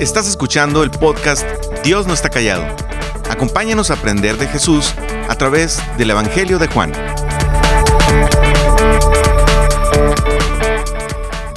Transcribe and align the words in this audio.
Estás 0.00 0.26
escuchando 0.26 0.82
el 0.82 0.90
podcast 0.90 1.46
Dios 1.84 2.06
no 2.06 2.14
está 2.14 2.30
callado. 2.30 2.64
Acompáñanos 3.28 3.90
a 3.90 3.94
aprender 3.94 4.38
de 4.38 4.48
Jesús 4.48 4.94
a 5.28 5.34
través 5.34 5.78
del 5.98 6.08
Evangelio 6.08 6.58
de 6.58 6.68
Juan. 6.68 6.90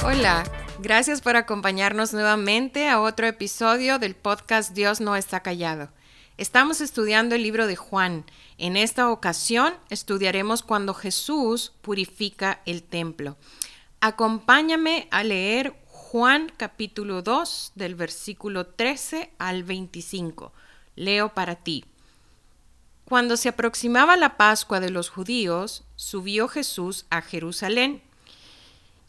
Hola, 0.04 0.44
gracias 0.78 1.22
por 1.22 1.36
acompañarnos 1.36 2.12
nuevamente 2.12 2.90
a 2.90 3.00
otro 3.00 3.26
episodio 3.26 3.98
del 3.98 4.14
podcast 4.14 4.74
Dios 4.74 5.00
no 5.00 5.16
está 5.16 5.40
callado. 5.40 5.88
Estamos 6.36 6.82
estudiando 6.82 7.34
el 7.36 7.42
libro 7.42 7.66
de 7.66 7.76
Juan. 7.76 8.26
En 8.58 8.76
esta 8.76 9.08
ocasión 9.08 9.72
estudiaremos 9.88 10.62
cuando 10.62 10.92
Jesús 10.92 11.72
purifica 11.80 12.60
el 12.66 12.82
templo. 12.82 13.38
Acompáñame 14.02 15.08
a 15.10 15.24
leer 15.24 15.74
Juan 16.14 16.52
capítulo 16.56 17.22
2 17.22 17.72
del 17.74 17.96
versículo 17.96 18.66
13 18.66 19.32
al 19.36 19.64
25. 19.64 20.52
Leo 20.94 21.34
para 21.34 21.56
ti. 21.56 21.84
Cuando 23.04 23.36
se 23.36 23.48
aproximaba 23.48 24.16
la 24.16 24.36
Pascua 24.36 24.78
de 24.78 24.90
los 24.90 25.10
judíos, 25.10 25.82
subió 25.96 26.46
Jesús 26.46 27.06
a 27.10 27.20
Jerusalén. 27.20 28.00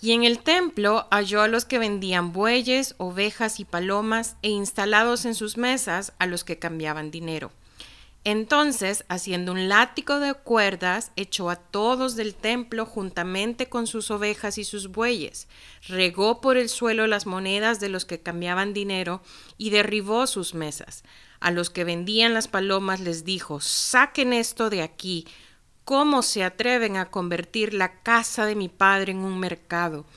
Y 0.01 0.13
en 0.13 0.23
el 0.23 0.39
templo 0.39 1.07
halló 1.11 1.43
a 1.43 1.47
los 1.47 1.65
que 1.65 1.77
vendían 1.77 2.33
bueyes, 2.33 2.95
ovejas 2.97 3.59
y 3.59 3.65
palomas, 3.65 4.35
e 4.41 4.49
instalados 4.49 5.25
en 5.25 5.35
sus 5.35 5.57
mesas 5.57 6.11
a 6.17 6.25
los 6.25 6.43
que 6.43 6.57
cambiaban 6.57 7.11
dinero. 7.11 7.51
Entonces, 8.27 9.05
haciendo 9.07 9.51
un 9.51 9.69
látigo 9.69 10.19
de 10.19 10.33
cuerdas, 10.33 11.11
echó 11.15 11.51
a 11.51 11.57
todos 11.57 12.15
del 12.15 12.33
templo 12.33 12.87
juntamente 12.87 13.69
con 13.69 13.85
sus 13.85 14.09
ovejas 14.09 14.57
y 14.57 14.63
sus 14.63 14.87
bueyes, 14.87 15.47
regó 15.87 16.41
por 16.41 16.57
el 16.57 16.67
suelo 16.67 17.05
las 17.05 17.27
monedas 17.27 17.79
de 17.79 17.87
los 17.87 18.03
que 18.03 18.19
cambiaban 18.19 18.73
dinero 18.73 19.21
y 19.59 19.69
derribó 19.69 20.25
sus 20.25 20.55
mesas. 20.55 21.03
A 21.39 21.51
los 21.51 21.69
que 21.69 21.83
vendían 21.83 22.33
las 22.33 22.47
palomas 22.47 22.99
les 22.99 23.25
dijo, 23.25 23.61
saquen 23.61 24.33
esto 24.33 24.71
de 24.71 24.81
aquí. 24.81 25.27
¿Cómo 25.83 26.23
se 26.23 26.43
atreven 26.43 26.97
a 26.97 27.11
convertir 27.11 27.75
la 27.75 28.01
casa 28.01 28.47
de 28.47 28.55
mi 28.55 28.69
padre 28.69 29.11
en 29.11 29.19
un 29.19 29.39
mercado? 29.39 30.07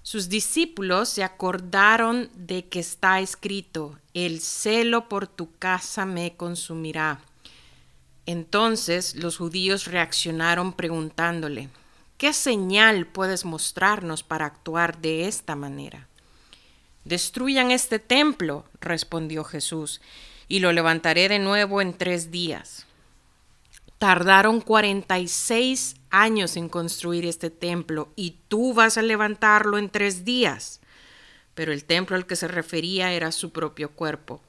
Sus 0.00 0.30
discípulos 0.30 1.10
se 1.10 1.22
acordaron 1.22 2.30
de 2.34 2.68
que 2.68 2.80
está 2.80 3.20
escrito, 3.20 3.98
el 4.14 4.40
celo 4.40 5.10
por 5.10 5.26
tu 5.26 5.54
casa 5.58 6.06
me 6.06 6.36
consumirá. 6.36 7.20
Entonces 8.26 9.14
los 9.16 9.36
judíos 9.36 9.86
reaccionaron 9.86 10.72
preguntándole, 10.72 11.68
¿qué 12.16 12.32
señal 12.32 13.06
puedes 13.06 13.44
mostrarnos 13.44 14.22
para 14.22 14.46
actuar 14.46 14.98
de 14.98 15.28
esta 15.28 15.56
manera? 15.56 16.08
Destruyan 17.04 17.70
este 17.70 17.98
templo, 17.98 18.64
respondió 18.80 19.44
Jesús, 19.44 20.00
y 20.48 20.60
lo 20.60 20.72
levantaré 20.72 21.28
de 21.28 21.38
nuevo 21.38 21.82
en 21.82 21.92
tres 21.92 22.30
días. 22.30 22.86
Tardaron 23.98 24.60
cuarenta 24.60 25.18
y 25.18 25.28
seis 25.28 25.96
años 26.10 26.56
en 26.56 26.68
construir 26.68 27.26
este 27.26 27.50
templo 27.50 28.08
y 28.16 28.36
tú 28.48 28.74
vas 28.74 28.98
a 28.98 29.02
levantarlo 29.02 29.78
en 29.78 29.88
tres 29.88 30.24
días. 30.24 30.80
Pero 31.54 31.72
el 31.72 31.84
templo 31.84 32.16
al 32.16 32.26
que 32.26 32.36
se 32.36 32.48
refería 32.48 33.12
era 33.12 33.32
su 33.32 33.50
propio 33.50 33.90
cuerpo. 33.90 34.40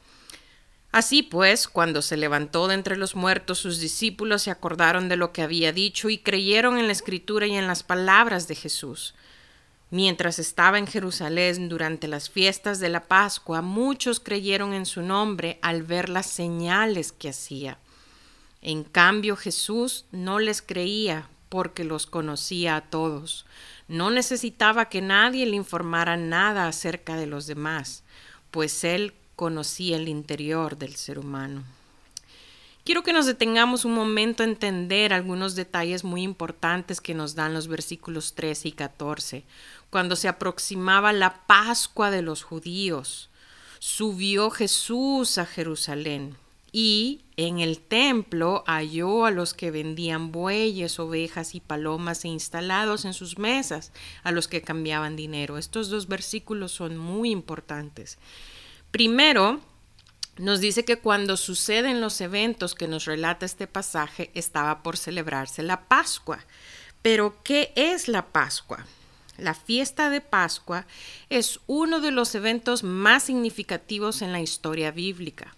Así 0.95 1.23
pues, 1.23 1.67
cuando 1.67 2.01
se 2.01 2.15
levantó 2.15 2.69
de 2.69 2.73
entre 2.73 2.95
los 2.95 3.15
muertos, 3.15 3.59
sus 3.59 3.79
discípulos 3.79 4.43
se 4.43 4.49
acordaron 4.49 5.09
de 5.09 5.17
lo 5.17 5.33
que 5.33 5.41
había 5.41 5.73
dicho 5.73 6.09
y 6.09 6.19
creyeron 6.19 6.77
en 6.77 6.85
la 6.85 6.93
escritura 6.93 7.47
y 7.47 7.57
en 7.57 7.67
las 7.67 7.83
palabras 7.83 8.47
de 8.47 8.55
Jesús. 8.55 9.13
Mientras 9.91 10.39
estaba 10.39 10.79
en 10.79 10.87
Jerusalén 10.87 11.67
durante 11.67 12.07
las 12.07 12.29
fiestas 12.29 12.79
de 12.79 12.87
la 12.87 13.03
Pascua, 13.09 13.61
muchos 13.61 14.21
creyeron 14.21 14.73
en 14.73 14.85
su 14.85 15.01
nombre 15.01 15.59
al 15.61 15.83
ver 15.83 16.07
las 16.07 16.27
señales 16.27 17.11
que 17.11 17.27
hacía. 17.27 17.77
En 18.61 18.85
cambio, 18.85 19.35
Jesús 19.35 20.05
no 20.13 20.39
les 20.39 20.61
creía 20.61 21.27
porque 21.49 21.83
los 21.83 22.05
conocía 22.05 22.77
a 22.77 22.89
todos. 22.89 23.45
No 23.89 24.11
necesitaba 24.11 24.87
que 24.87 25.01
nadie 25.01 25.45
le 25.45 25.57
informara 25.57 26.15
nada 26.15 26.69
acerca 26.69 27.17
de 27.17 27.25
los 27.25 27.47
demás, 27.47 28.05
pues 28.49 28.85
él 28.85 29.13
conocía 29.35 29.97
el 29.97 30.07
interior 30.07 30.77
del 30.77 30.95
ser 30.95 31.19
humano. 31.19 31.63
Quiero 32.85 33.01
que 33.01 33.13
nos 33.13 33.25
detengamos 33.25 33.83
un 33.83 33.95
momento 33.95 34.43
a 34.43 34.45
entender 34.45 35.11
algunos 35.11 35.55
detalles 35.55 36.03
muy 36.03 36.21
importantes 36.21 37.01
que 37.01 37.15
nos 37.15 37.33
dan 37.33 37.53
los 37.53 37.67
versículos 37.67 38.35
13 38.35 38.67
y 38.67 38.71
14. 38.73 39.43
Cuando 39.89 40.15
se 40.15 40.27
aproximaba 40.27 41.11
la 41.11 41.47
Pascua 41.47 42.11
de 42.11 42.21
los 42.21 42.43
judíos, 42.43 43.29
subió 43.79 44.51
Jesús 44.51 45.39
a 45.39 45.47
Jerusalén 45.47 46.37
y 46.71 47.21
en 47.37 47.59
el 47.59 47.79
templo 47.79 48.63
halló 48.67 49.25
a 49.25 49.31
los 49.31 49.53
que 49.53 49.71
vendían 49.71 50.31
bueyes, 50.31 50.99
ovejas 50.99 51.55
y 51.55 51.61
palomas 51.61 52.25
e 52.25 52.27
instalados 52.27 53.05
en 53.05 53.13
sus 53.13 53.39
mesas, 53.39 53.93
a 54.23 54.31
los 54.31 54.47
que 54.47 54.61
cambiaban 54.61 55.15
dinero. 55.15 55.57
Estos 55.57 55.89
dos 55.89 56.07
versículos 56.07 56.73
son 56.73 56.97
muy 56.97 57.31
importantes. 57.31 58.17
Primero, 58.95 59.59
nos 60.37 60.61
dice 60.61 60.85
que 60.85 60.99
cuando 60.99 61.35
suceden 61.35 61.99
los 61.99 62.21
eventos 62.21 62.75
que 62.75 62.87
nos 62.87 63.03
relata 63.03 63.45
este 63.45 63.67
pasaje, 63.67 64.31
estaba 64.35 64.83
por 64.83 64.95
celebrarse 64.95 65.63
la 65.63 65.89
Pascua. 65.89 66.39
Pero, 67.01 67.35
¿qué 67.43 67.73
es 67.75 68.07
la 68.07 68.27
Pascua? 68.27 68.85
La 69.37 69.53
fiesta 69.53 70.09
de 70.09 70.21
Pascua 70.21 70.87
es 71.29 71.59
uno 71.67 71.99
de 71.99 72.11
los 72.11 72.35
eventos 72.35 72.85
más 72.85 73.23
significativos 73.23 74.21
en 74.21 74.31
la 74.31 74.39
historia 74.39 74.91
bíblica. 74.91 75.57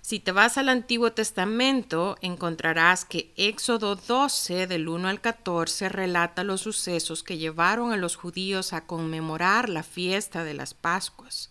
Si 0.00 0.20
te 0.20 0.30
vas 0.30 0.56
al 0.56 0.68
Antiguo 0.68 1.10
Testamento, 1.10 2.16
encontrarás 2.22 3.04
que 3.04 3.32
Éxodo 3.34 3.96
12, 3.96 4.68
del 4.68 4.88
1 4.88 5.08
al 5.08 5.20
14, 5.20 5.88
relata 5.88 6.44
los 6.44 6.60
sucesos 6.60 7.24
que 7.24 7.38
llevaron 7.38 7.90
a 7.90 7.96
los 7.96 8.14
judíos 8.14 8.72
a 8.72 8.86
conmemorar 8.86 9.68
la 9.68 9.82
fiesta 9.82 10.44
de 10.44 10.54
las 10.54 10.74
Pascuas. 10.74 11.50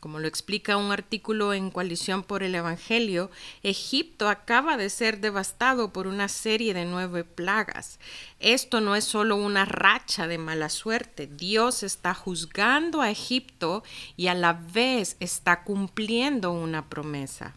Como 0.00 0.18
lo 0.18 0.26
explica 0.26 0.78
un 0.78 0.92
artículo 0.92 1.52
en 1.52 1.70
Coalición 1.70 2.22
por 2.22 2.42
el 2.42 2.54
Evangelio, 2.54 3.30
Egipto 3.62 4.30
acaba 4.30 4.78
de 4.78 4.88
ser 4.88 5.20
devastado 5.20 5.92
por 5.92 6.06
una 6.06 6.28
serie 6.28 6.72
de 6.72 6.86
nueve 6.86 7.22
plagas. 7.22 8.00
Esto 8.38 8.80
no 8.80 8.96
es 8.96 9.04
solo 9.04 9.36
una 9.36 9.66
racha 9.66 10.26
de 10.26 10.38
mala 10.38 10.70
suerte. 10.70 11.26
Dios 11.26 11.82
está 11.82 12.14
juzgando 12.14 13.02
a 13.02 13.10
Egipto 13.10 13.84
y 14.16 14.28
a 14.28 14.34
la 14.34 14.54
vez 14.54 15.18
está 15.20 15.64
cumpliendo 15.64 16.50
una 16.50 16.88
promesa. 16.88 17.54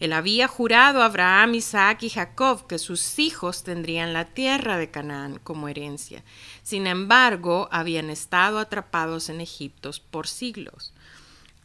Él 0.00 0.12
había 0.12 0.48
jurado 0.48 1.02
a 1.02 1.06
Abraham, 1.06 1.54
Isaac 1.54 2.02
y 2.02 2.10
Jacob 2.10 2.66
que 2.66 2.78
sus 2.78 3.18
hijos 3.18 3.62
tendrían 3.62 4.12
la 4.12 4.26
tierra 4.26 4.76
de 4.76 4.90
Canaán 4.90 5.38
como 5.38 5.68
herencia. 5.68 6.22
Sin 6.62 6.86
embargo, 6.86 7.68
habían 7.70 8.10
estado 8.10 8.58
atrapados 8.58 9.28
en 9.28 9.40
Egipto 9.40 9.92
por 10.10 10.26
siglos. 10.26 10.92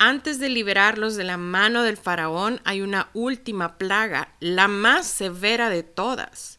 Antes 0.04 0.40
de 0.40 0.50
liberarlos 0.50 1.16
de 1.16 1.24
la 1.24 1.38
mano 1.38 1.84
del 1.84 1.96
faraón 1.96 2.60
hay 2.64 2.82
una 2.82 3.12
última 3.14 3.78
plaga, 3.78 4.34
la 4.40 4.68
más 4.68 5.06
severa 5.06 5.70
de 5.70 5.84
todas. 5.84 6.58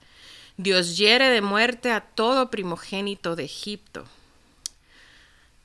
Dios 0.57 0.97
hiere 0.97 1.29
de 1.29 1.41
muerte 1.41 1.91
a 1.91 2.03
todo 2.03 2.53
primogénito 2.53 3.35
de 3.35 3.43
Egipto. 3.43 4.05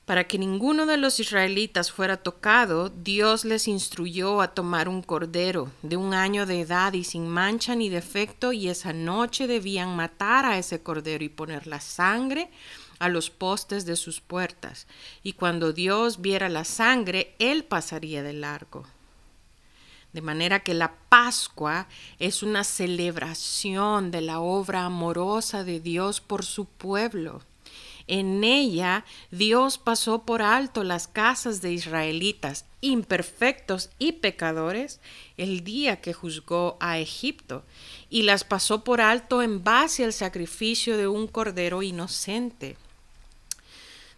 Para 0.06 0.24
que 0.24 0.38
ninguno 0.38 0.86
de 0.86 0.96
los 0.96 1.20
israelitas 1.20 1.92
fuera 1.92 2.16
tocado, 2.16 2.88
Dios 2.88 3.44
les 3.44 3.68
instruyó 3.68 4.40
a 4.40 4.54
tomar 4.54 4.88
un 4.88 5.00
cordero 5.00 5.70
de 5.82 5.96
un 5.96 6.14
año 6.14 6.46
de 6.46 6.62
edad 6.62 6.94
y 6.94 7.04
sin 7.04 7.28
mancha 7.28 7.76
ni 7.76 7.90
defecto, 7.90 8.52
y 8.52 8.70
esa 8.70 8.92
noche 8.92 9.46
debían 9.46 9.94
matar 9.94 10.46
a 10.46 10.58
ese 10.58 10.82
cordero 10.82 11.22
y 11.22 11.28
poner 11.28 11.68
la 11.68 11.80
sangre 11.80 12.50
a 12.98 13.08
los 13.08 13.30
postes 13.30 13.86
de 13.86 13.96
sus 13.96 14.20
puertas, 14.20 14.86
y 15.22 15.32
cuando 15.32 15.72
Dios 15.72 16.20
viera 16.20 16.48
la 16.48 16.64
sangre, 16.64 17.34
Él 17.38 17.64
pasaría 17.64 18.22
de 18.22 18.32
largo. 18.32 18.86
De 20.12 20.22
manera 20.22 20.60
que 20.60 20.74
la 20.74 20.94
Pascua 21.08 21.86
es 22.18 22.42
una 22.42 22.64
celebración 22.64 24.10
de 24.10 24.22
la 24.22 24.40
obra 24.40 24.84
amorosa 24.84 25.64
de 25.64 25.80
Dios 25.80 26.20
por 26.20 26.44
su 26.44 26.64
pueblo. 26.64 27.42
En 28.06 28.42
ella 28.42 29.04
Dios 29.30 29.76
pasó 29.76 30.22
por 30.22 30.40
alto 30.40 30.82
las 30.82 31.08
casas 31.08 31.60
de 31.60 31.72
israelitas, 31.72 32.64
imperfectos 32.80 33.90
y 33.98 34.12
pecadores, 34.12 34.98
el 35.36 35.62
día 35.62 36.00
que 36.00 36.14
juzgó 36.14 36.78
a 36.80 36.98
Egipto, 36.98 37.64
y 38.08 38.22
las 38.22 38.44
pasó 38.44 38.82
por 38.82 39.02
alto 39.02 39.42
en 39.42 39.62
base 39.62 40.04
al 40.04 40.14
sacrificio 40.14 40.96
de 40.96 41.06
un 41.06 41.26
cordero 41.26 41.82
inocente. 41.82 42.78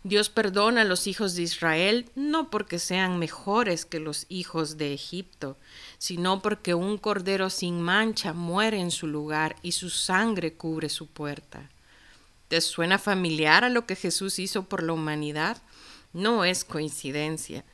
Dios 0.02 0.30
perdona 0.30 0.80
a 0.80 0.84
los 0.84 1.06
hijos 1.06 1.34
de 1.34 1.42
Israel 1.42 2.10
no 2.14 2.48
porque 2.48 2.78
sean 2.78 3.18
mejores 3.18 3.84
que 3.84 4.00
los 4.00 4.24
hijos 4.30 4.78
de 4.78 4.94
Egipto, 4.94 5.58
sino 5.98 6.40
porque 6.40 6.72
un 6.74 6.96
cordero 6.96 7.50
sin 7.50 7.82
mancha 7.82 8.32
muere 8.32 8.80
en 8.80 8.90
su 8.90 9.06
lugar 9.06 9.56
y 9.62 9.72
su 9.72 9.90
sangre 9.90 10.54
cubre 10.54 10.88
su 10.88 11.06
puerta. 11.06 11.68
¿Te 12.48 12.62
suena 12.62 12.98
familiar 12.98 13.62
a 13.62 13.68
lo 13.68 13.86
que 13.86 13.94
Jesús 13.94 14.38
hizo 14.38 14.64
por 14.64 14.82
la 14.82 14.94
humanidad? 14.94 15.58
No 16.14 16.44
es 16.46 16.64
coincidencia. 16.64 17.64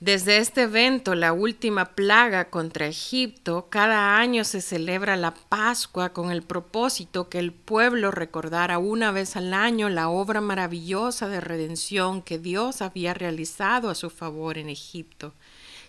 Desde 0.00 0.38
este 0.38 0.62
evento, 0.62 1.14
la 1.14 1.34
última 1.34 1.84
plaga 1.94 2.48
contra 2.48 2.86
Egipto, 2.86 3.66
cada 3.68 4.16
año 4.16 4.44
se 4.44 4.62
celebra 4.62 5.14
la 5.18 5.34
Pascua 5.34 6.14
con 6.14 6.30
el 6.30 6.40
propósito 6.40 7.28
que 7.28 7.38
el 7.38 7.52
pueblo 7.52 8.10
recordara 8.10 8.78
una 8.78 9.12
vez 9.12 9.36
al 9.36 9.52
año 9.52 9.90
la 9.90 10.08
obra 10.08 10.40
maravillosa 10.40 11.28
de 11.28 11.42
redención 11.42 12.22
que 12.22 12.38
Dios 12.38 12.80
había 12.80 13.12
realizado 13.12 13.90
a 13.90 13.94
su 13.94 14.08
favor 14.08 14.56
en 14.56 14.70
Egipto. 14.70 15.34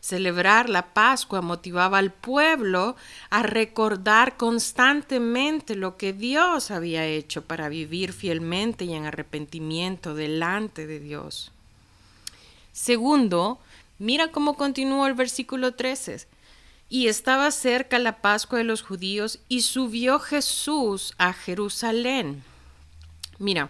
Celebrar 0.01 0.69
la 0.69 0.93
Pascua 0.93 1.39
motivaba 1.39 1.99
al 1.99 2.11
pueblo 2.11 2.97
a 3.29 3.43
recordar 3.43 4.35
constantemente 4.35 5.75
lo 5.75 5.95
que 5.95 6.11
Dios 6.11 6.69
había 6.69 7.05
hecho 7.05 7.43
para 7.43 7.69
vivir 7.69 8.11
fielmente 8.11 8.83
y 8.83 8.93
en 8.93 9.05
arrepentimiento 9.05 10.15
delante 10.15 10.85
de 10.85 10.99
Dios. 10.99 11.53
Segundo, 12.73 13.59
Mira 14.01 14.31
cómo 14.31 14.55
continúa 14.55 15.07
el 15.07 15.13
versículo 15.13 15.75
13. 15.75 16.25
Y 16.89 17.05
estaba 17.05 17.51
cerca 17.51 17.99
la 17.99 18.19
Pascua 18.19 18.57
de 18.57 18.63
los 18.63 18.81
judíos 18.81 19.37
y 19.47 19.61
subió 19.61 20.17
Jesús 20.17 21.13
a 21.19 21.33
Jerusalén. 21.33 22.43
Mira, 23.37 23.69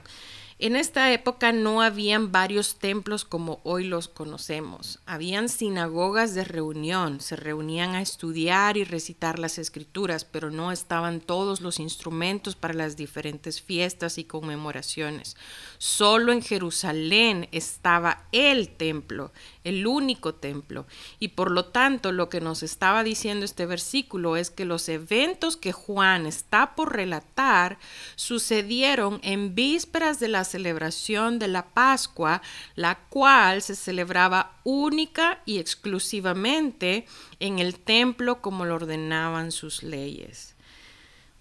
en 0.61 0.75
esta 0.75 1.11
época 1.11 1.51
no 1.53 1.81
habían 1.81 2.31
varios 2.31 2.75
templos 2.75 3.25
como 3.25 3.61
hoy 3.63 3.83
los 3.83 4.07
conocemos. 4.07 4.99
Habían 5.07 5.49
sinagogas 5.49 6.35
de 6.35 6.43
reunión, 6.43 7.19
se 7.19 7.35
reunían 7.35 7.95
a 7.95 8.01
estudiar 8.03 8.77
y 8.77 8.83
recitar 8.83 9.39
las 9.39 9.57
escrituras, 9.57 10.23
pero 10.23 10.51
no 10.51 10.71
estaban 10.71 11.19
todos 11.19 11.61
los 11.61 11.79
instrumentos 11.79 12.55
para 12.55 12.75
las 12.75 12.95
diferentes 12.95 13.59
fiestas 13.59 14.19
y 14.19 14.23
conmemoraciones. 14.23 15.35
Solo 15.79 16.31
en 16.31 16.43
Jerusalén 16.43 17.49
estaba 17.51 18.27
el 18.31 18.69
templo, 18.69 19.31
el 19.63 19.87
único 19.87 20.35
templo. 20.35 20.85
Y 21.19 21.29
por 21.29 21.51
lo 21.51 21.65
tanto, 21.65 22.11
lo 22.11 22.29
que 22.29 22.41
nos 22.41 22.63
estaba 22.63 23.03
diciendo 23.03 23.45
este 23.45 23.65
versículo 23.65 24.37
es 24.37 24.51
que 24.51 24.65
los 24.65 24.87
eventos 24.89 25.57
que 25.57 25.71
Juan 25.71 26.25
está 26.25 26.75
por 26.75 26.95
relatar 26.95 27.79
sucedieron 28.15 29.19
en 29.23 29.55
vísperas 29.55 30.19
de 30.19 30.27
las 30.27 30.51
celebración 30.51 31.39
de 31.39 31.47
la 31.47 31.67
Pascua, 31.73 32.41
la 32.75 32.99
cual 33.09 33.61
se 33.61 33.75
celebraba 33.75 34.59
única 34.63 35.41
y 35.45 35.59
exclusivamente 35.59 37.05
en 37.39 37.59
el 37.59 37.79
templo 37.79 38.41
como 38.41 38.65
lo 38.65 38.75
ordenaban 38.75 39.51
sus 39.51 39.81
leyes. 39.81 40.55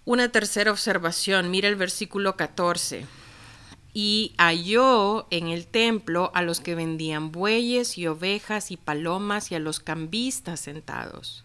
Una 0.05 0.29
tercera 0.29 0.71
observación, 0.71 1.51
mira 1.51 1.67
el 1.67 1.75
versículo 1.75 2.35
14. 2.35 3.05
Y 3.93 4.33
halló 4.37 5.27
en 5.31 5.47
el 5.47 5.67
templo 5.67 6.31
a 6.33 6.41
los 6.41 6.61
que 6.61 6.75
vendían 6.75 7.31
bueyes 7.31 7.97
y 7.97 8.07
ovejas 8.07 8.71
y 8.71 8.77
palomas 8.77 9.51
y 9.51 9.55
a 9.55 9.59
los 9.59 9.79
cambistas 9.79 10.61
sentados. 10.61 11.43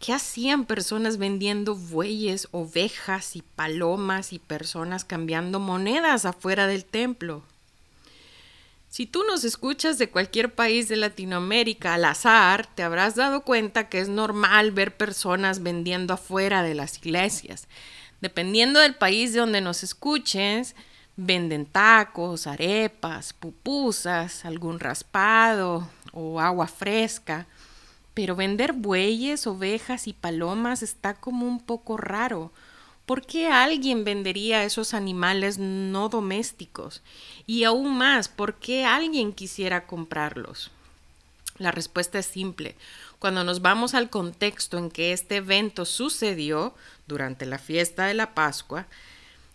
¿Qué 0.00 0.12
hacían 0.12 0.66
personas 0.66 1.16
vendiendo 1.16 1.74
bueyes, 1.74 2.48
ovejas 2.50 3.34
y 3.36 3.42
palomas 3.42 4.32
y 4.32 4.38
personas 4.38 5.04
cambiando 5.04 5.58
monedas 5.58 6.24
afuera 6.26 6.66
del 6.66 6.84
templo? 6.84 7.42
Si 8.96 9.06
tú 9.06 9.24
nos 9.24 9.44
escuchas 9.44 9.98
de 9.98 10.08
cualquier 10.10 10.54
país 10.54 10.88
de 10.88 10.96
Latinoamérica 10.96 11.94
al 11.94 12.04
azar, 12.04 12.66
te 12.74 12.82
habrás 12.82 13.14
dado 13.14 13.42
cuenta 13.42 13.88
que 13.88 14.00
es 14.00 14.08
normal 14.08 14.70
ver 14.70 14.96
personas 14.96 15.62
vendiendo 15.62 16.14
afuera 16.14 16.62
de 16.62 16.74
las 16.74 16.98
iglesias. 16.98 17.68
Dependiendo 18.20 18.80
del 18.80 18.94
país 18.94 19.32
de 19.32 19.40
donde 19.40 19.60
nos 19.60 19.82
escuches, 19.82 20.74
venden 21.16 21.66
tacos, 21.66 22.46
arepas, 22.46 23.32
pupusas, 23.32 24.44
algún 24.44 24.78
raspado 24.78 25.88
o 26.12 26.40
agua 26.40 26.66
fresca. 26.66 27.46
Pero 28.14 28.36
vender 28.36 28.72
bueyes, 28.72 29.46
ovejas 29.46 30.06
y 30.06 30.12
palomas 30.12 30.82
está 30.82 31.14
como 31.14 31.46
un 31.46 31.60
poco 31.60 31.96
raro. 31.96 32.52
¿Por 33.04 33.24
qué 33.24 33.48
alguien 33.48 34.04
vendería 34.04 34.64
esos 34.64 34.94
animales 34.94 35.58
no 35.58 36.08
domésticos? 36.08 37.02
Y 37.46 37.64
aún 37.64 37.96
más, 37.96 38.28
¿por 38.28 38.54
qué 38.54 38.84
alguien 38.84 39.32
quisiera 39.32 39.86
comprarlos? 39.86 40.70
La 41.58 41.70
respuesta 41.70 42.18
es 42.18 42.26
simple. 42.26 42.76
Cuando 43.18 43.44
nos 43.44 43.62
vamos 43.62 43.94
al 43.94 44.10
contexto 44.10 44.76
en 44.76 44.90
que 44.90 45.12
este 45.12 45.36
evento 45.36 45.84
sucedió 45.84 46.74
durante 47.06 47.46
la 47.46 47.58
fiesta 47.58 48.06
de 48.06 48.14
la 48.14 48.34
Pascua, 48.34 48.86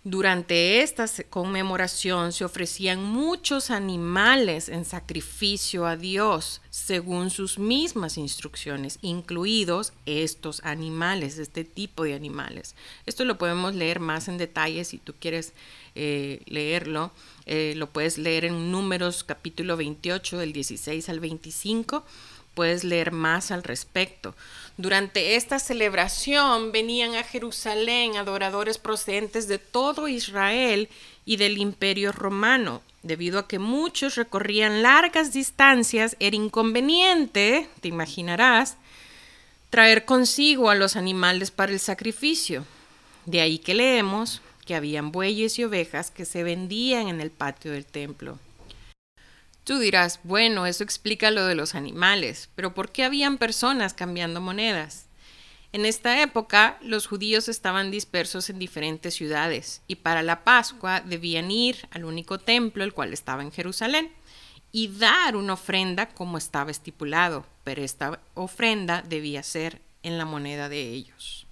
durante 0.04 0.82
esta 0.82 1.06
conmemoración 1.30 2.32
se 2.32 2.44
ofrecían 2.44 3.04
muchos 3.04 3.70
animales 3.70 4.68
en 4.68 4.84
sacrificio 4.84 5.86
a 5.86 5.96
Dios, 5.96 6.62
según 6.72 7.30
sus 7.30 7.60
mismas 7.60 8.18
instrucciones, 8.18 8.98
incluidos 9.04 9.94
estos 10.08 10.62
animales, 10.64 11.38
este 11.38 11.64
tipo 11.66 12.04
de 12.04 12.16
animales. 12.16 12.74
Esto 13.06 13.26
lo 13.26 13.38
podemos 13.38 13.76
leer 13.76 14.00
más 14.00 14.28
en 14.28 14.40
detalle 14.40 14.86
si 14.86 14.98
tú 14.98 15.14
quieres 15.20 15.54
eh, 15.94 16.42
leerlo. 16.48 17.12
Eh, 17.46 17.74
lo 17.76 17.88
puedes 17.88 18.18
leer 18.18 18.46
en 18.46 18.72
Números 18.72 19.24
capítulo 19.24 19.78
28, 19.78 20.40
del 20.40 20.52
16 20.52 21.10
al 21.10 21.20
25 21.20 22.04
puedes 22.54 22.84
leer 22.84 23.12
más 23.12 23.52
al 23.52 23.64
respecto. 23.64 24.36
Durante 24.78 25.36
esta 25.36 25.60
celebración 25.60 26.72
venían 26.72 27.16
a 27.16 27.24
Jerusalén 27.24 28.18
adoradores 28.18 28.78
procedentes 28.78 29.48
de 29.48 29.58
todo 29.58 30.08
Israel 30.08 30.90
y 31.26 31.38
del 31.38 31.58
imperio 31.58 32.12
romano. 32.12 32.82
Debido 33.04 33.40
a 33.40 33.48
que 33.48 33.60
muchos 33.60 34.16
recorrían 34.16 34.84
largas 34.84 35.34
distancias, 35.34 36.16
era 36.20 36.36
inconveniente, 36.36 37.68
te 37.82 37.88
imaginarás, 37.88 38.78
traer 39.70 40.06
consigo 40.06 40.70
a 40.70 40.76
los 40.76 40.96
animales 40.96 41.50
para 41.52 41.72
el 41.72 41.80
sacrificio. 41.80 42.66
De 43.26 43.42
ahí 43.42 43.58
que 43.58 43.74
leemos 43.74 44.42
que 44.66 44.76
habían 44.76 45.12
bueyes 45.12 45.58
y 45.58 45.64
ovejas 45.64 46.12
que 46.12 46.26
se 46.26 46.44
vendían 46.44 47.08
en 47.08 47.22
el 47.22 47.32
patio 47.32 47.72
del 47.72 47.86
templo. 47.86 48.38
Tú 49.64 49.78
dirás, 49.80 50.20
bueno, 50.24 50.66
eso 50.66 50.84
explica 50.84 51.30
lo 51.30 51.46
de 51.46 51.56
los 51.56 51.76
animales, 51.76 52.50
pero 52.56 52.74
¿por 52.74 52.92
qué 52.92 53.04
habían 53.04 53.38
personas 53.38 53.94
cambiando 53.94 54.42
monedas? 54.42 55.06
En 55.74 55.86
esta 55.86 56.22
época, 56.22 56.78
los 56.82 57.08
judíos 57.08 57.48
estaban 57.48 57.92
dispersos 57.92 58.50
en 58.50 58.60
diferentes 58.60 59.14
ciudades 59.14 59.82
y 59.88 59.96
para 59.96 60.24
la 60.24 60.44
Pascua 60.44 61.02
debían 61.02 61.52
ir 61.52 61.88
al 61.92 62.06
único 62.06 62.40
templo, 62.40 62.84
el 62.84 62.94
cual 62.94 63.14
estaba 63.14 63.44
en 63.44 63.52
Jerusalén, 63.52 64.12
y 64.72 64.88
dar 64.88 65.36
una 65.36 65.54
ofrenda 65.54 66.10
como 66.10 66.38
estaba 66.38 66.72
estipulado, 66.72 67.46
pero 67.64 67.84
esta 67.84 68.20
ofrenda 68.34 69.02
debía 69.02 69.44
ser 69.44 69.82
en 70.04 70.18
la 70.18 70.26
moneda 70.26 70.70
de 70.70 70.90
ellos. 70.90 71.46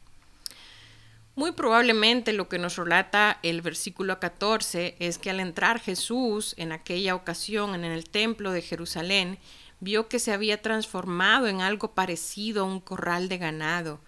Muy 1.39 1.53
probablemente 1.53 2.33
lo 2.33 2.49
que 2.49 2.59
nos 2.59 2.75
relata 2.75 3.39
el 3.43 3.61
versículo 3.61 4.19
14 4.19 4.97
es 4.99 5.17
que 5.17 5.29
al 5.29 5.39
entrar 5.39 5.79
Jesús 5.79 6.53
en 6.57 6.73
aquella 6.73 7.15
ocasión 7.15 7.75
en 7.75 7.85
el 7.85 8.09
templo 8.09 8.51
de 8.51 8.61
Jerusalén, 8.61 9.39
vio 9.79 10.09
que 10.09 10.19
se 10.19 10.33
había 10.33 10.61
transformado 10.61 11.47
en 11.47 11.61
algo 11.61 11.93
parecido 11.93 12.63
a 12.63 12.67
un 12.67 12.81
corral 12.81 13.29
de 13.29 13.37
ganado. 13.37 14.01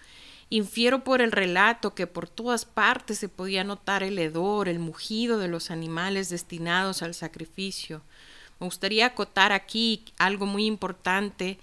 Infiero 0.49 1.05
por 1.05 1.21
el 1.21 1.31
relato 1.31 1.95
que 1.95 2.05
por 2.05 2.27
todas 2.27 2.65
partes 2.65 3.19
se 3.19 3.29
podía 3.29 3.63
notar 3.63 4.03
el 4.03 4.19
hedor, 4.19 4.67
el 4.67 4.79
mugido 4.79 5.37
de 5.37 5.47
los 5.47 5.71
animales 5.71 6.27
destinados 6.27 7.01
al 7.01 7.13
sacrificio. 7.13 8.01
Me 8.59 8.65
gustaría 8.65 9.05
acotar 9.05 9.53
aquí 9.53 10.03
algo 10.17 10.47
muy 10.47 10.65
importante 10.65 11.59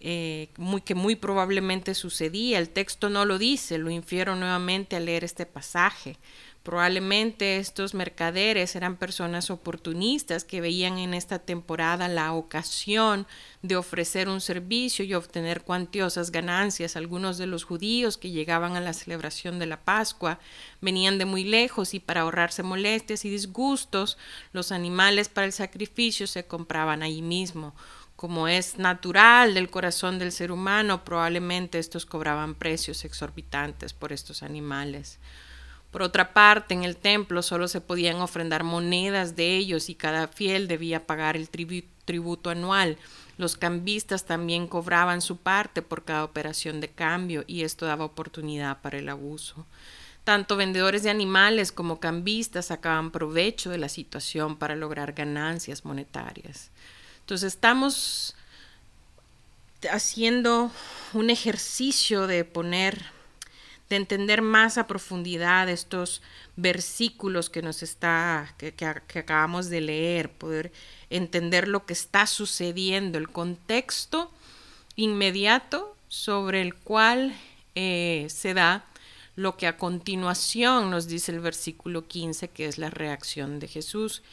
eh, 0.00 0.48
muy, 0.56 0.80
que 0.80 0.94
muy 0.94 1.14
probablemente 1.14 1.94
sucedía. 1.94 2.58
El 2.58 2.70
texto 2.70 3.10
no 3.10 3.26
lo 3.26 3.38
dice, 3.38 3.76
lo 3.76 3.90
infiero 3.90 4.34
nuevamente 4.34 4.96
al 4.96 5.04
leer 5.04 5.24
este 5.24 5.44
pasaje. 5.44 6.16
Probablemente 6.62 7.56
estos 7.56 7.94
mercaderes 7.94 8.76
eran 8.76 8.96
personas 8.96 9.50
oportunistas 9.50 10.44
que 10.44 10.60
veían 10.60 10.98
en 10.98 11.14
esta 11.14 11.38
temporada 11.38 12.06
la 12.06 12.34
ocasión 12.34 13.26
de 13.62 13.76
ofrecer 13.76 14.28
un 14.28 14.42
servicio 14.42 15.02
y 15.04 15.14
obtener 15.14 15.62
cuantiosas 15.62 16.30
ganancias. 16.30 16.96
Algunos 16.96 17.38
de 17.38 17.46
los 17.46 17.64
judíos 17.64 18.18
que 18.18 18.30
llegaban 18.30 18.76
a 18.76 18.80
la 18.80 18.92
celebración 18.92 19.58
de 19.58 19.66
la 19.66 19.80
Pascua 19.80 20.38
venían 20.82 21.16
de 21.16 21.24
muy 21.24 21.44
lejos 21.44 21.94
y 21.94 22.00
para 22.00 22.22
ahorrarse 22.22 22.62
molestias 22.62 23.24
y 23.24 23.30
disgustos, 23.30 24.18
los 24.52 24.70
animales 24.70 25.30
para 25.30 25.46
el 25.46 25.52
sacrificio 25.52 26.26
se 26.26 26.44
compraban 26.44 27.02
allí 27.02 27.22
mismo 27.22 27.74
como 28.20 28.48
es 28.48 28.76
natural 28.76 29.54
del 29.54 29.70
corazón 29.70 30.18
del 30.18 30.30
ser 30.30 30.52
humano, 30.52 31.06
probablemente 31.06 31.78
estos 31.78 32.04
cobraban 32.04 32.54
precios 32.54 33.06
exorbitantes 33.06 33.94
por 33.94 34.12
estos 34.12 34.42
animales. 34.42 35.18
Por 35.90 36.02
otra 36.02 36.34
parte, 36.34 36.74
en 36.74 36.84
el 36.84 36.98
templo 36.98 37.40
solo 37.40 37.66
se 37.66 37.80
podían 37.80 38.16
ofrendar 38.16 38.62
monedas 38.62 39.36
de 39.36 39.56
ellos 39.56 39.88
y 39.88 39.94
cada 39.94 40.28
fiel 40.28 40.68
debía 40.68 41.06
pagar 41.06 41.34
el 41.34 41.48
tributo 41.48 42.50
anual. 42.50 42.98
Los 43.38 43.56
cambistas 43.56 44.26
también 44.26 44.66
cobraban 44.66 45.22
su 45.22 45.38
parte 45.38 45.80
por 45.80 46.04
cada 46.04 46.24
operación 46.24 46.82
de 46.82 46.90
cambio 46.90 47.44
y 47.46 47.62
esto 47.62 47.86
daba 47.86 48.04
oportunidad 48.04 48.82
para 48.82 48.98
el 48.98 49.08
abuso. 49.08 49.64
Tanto 50.24 50.58
vendedores 50.58 51.04
de 51.04 51.08
animales 51.08 51.72
como 51.72 52.00
cambistas 52.00 52.66
sacaban 52.66 53.12
provecho 53.12 53.70
de 53.70 53.78
la 53.78 53.88
situación 53.88 54.58
para 54.58 54.76
lograr 54.76 55.14
ganancias 55.14 55.86
monetarias. 55.86 56.70
Entonces 57.30 57.54
estamos 57.54 58.34
haciendo 59.88 60.72
un 61.12 61.30
ejercicio 61.30 62.26
de 62.26 62.44
poner, 62.44 63.04
de 63.88 63.94
entender 63.94 64.42
más 64.42 64.78
a 64.78 64.88
profundidad 64.88 65.68
estos 65.68 66.22
versículos 66.56 67.48
que 67.48 67.62
nos 67.62 67.84
está, 67.84 68.52
que, 68.58 68.74
acabamos 68.84 69.68
de 69.68 69.80
leer, 69.80 70.32
poder 70.32 70.72
entender 71.08 71.68
lo 71.68 71.86
que 71.86 71.92
está 71.92 72.26
sucediendo, 72.26 73.16
el 73.16 73.28
contexto 73.28 74.32
inmediato 74.96 75.96
sobre 76.08 76.60
el 76.62 76.74
cual 76.74 77.32
eh, 77.76 78.26
se 78.28 78.54
da 78.54 78.86
lo 79.36 79.56
que 79.56 79.68
a 79.68 79.76
continuación 79.76 80.90
nos 80.90 81.06
dice 81.06 81.30
el 81.30 81.38
versículo 81.38 82.08
15, 82.08 82.48
que 82.48 82.66
es 82.66 82.76
la 82.76 82.90
reacción 82.90 83.60
de 83.60 83.68
Jesús. 83.68 84.24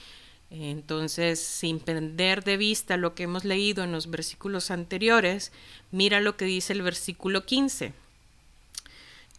Entonces, 0.50 1.40
sin 1.40 1.80
perder 1.80 2.44
de 2.44 2.58
vista 2.58 2.96
lo 2.96 3.16
que 3.16 3.24
hemos 3.24 3.44
leído 3.44 3.84
en 3.84 3.92
los 3.92 4.10
versículos 4.10 4.72
anteriores, 4.72 5.52
mira 5.92 6.22
lo 6.22 6.38
que 6.38 6.46
dice 6.46 6.74
el 6.74 6.82
versículo 6.82 7.46
15. 7.46 7.94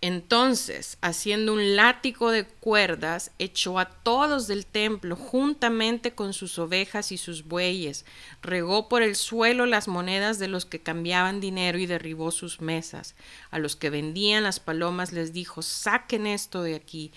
Entonces, 0.00 0.96
haciendo 1.00 1.54
un 1.54 1.74
látigo 1.74 2.30
de 2.30 2.44
cuerdas, 2.44 3.32
echó 3.40 3.80
a 3.80 3.86
todos 3.86 4.46
del 4.46 4.64
templo 4.64 5.16
juntamente 5.16 6.12
con 6.12 6.34
sus 6.34 6.56
ovejas 6.60 7.10
y 7.10 7.16
sus 7.16 7.44
bueyes, 7.44 8.04
regó 8.40 8.88
por 8.88 9.02
el 9.02 9.16
suelo 9.16 9.66
las 9.66 9.88
monedas 9.88 10.38
de 10.38 10.46
los 10.46 10.66
que 10.66 10.78
cambiaban 10.78 11.40
dinero 11.40 11.78
y 11.78 11.86
derribó 11.86 12.30
sus 12.30 12.60
mesas. 12.60 13.16
A 13.50 13.58
los 13.58 13.74
que 13.74 13.90
vendían 13.90 14.44
las 14.44 14.60
palomas 14.60 15.12
les 15.12 15.32
dijo, 15.32 15.62
saquen 15.62 16.28
esto 16.28 16.62
de 16.62 16.76
aquí, 16.76 17.10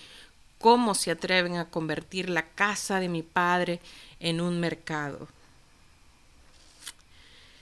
¿Cómo 0.62 0.94
se 0.94 1.10
atreven 1.10 1.56
a 1.56 1.68
convertir 1.70 2.30
la 2.30 2.46
casa 2.50 3.00
de 3.00 3.08
mi 3.08 3.24
padre 3.24 3.80
en 4.20 4.40
un 4.40 4.60
mercado? 4.60 5.26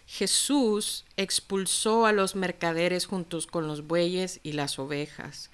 Jesús 0.06 1.06
expulsó 1.16 2.04
a 2.04 2.12
los 2.12 2.36
mercaderes 2.36 3.06
juntos 3.06 3.46
con 3.46 3.66
los 3.66 3.86
bueyes 3.86 4.38
y 4.42 4.52
las 4.52 4.78
ovejas. 4.78 5.48